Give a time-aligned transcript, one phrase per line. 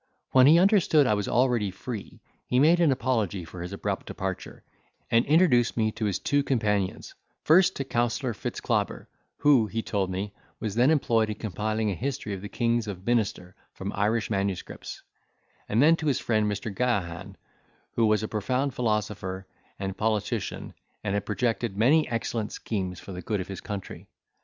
[0.31, 4.63] When he understood I was already free he made an apology for his abrupt departure,
[5.11, 9.05] and introduced me to his two companions: First, to Counsellor Fitzclabber,
[9.37, 13.05] who, he told me, was then employed in compiling a history of the kings of
[13.05, 15.03] Minster, from Irish manuscripts;
[15.69, 16.73] and then to his friend Mr.
[16.75, 17.35] Gahagan,
[17.91, 19.45] who was a profound philosopher
[19.77, 20.73] and politician,
[21.03, 24.07] and had projected many excellent schemes for the good of his country.